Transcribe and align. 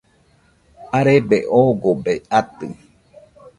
arebe 0.97 1.37
oogobe 1.59 2.13
atɨ 2.39 2.67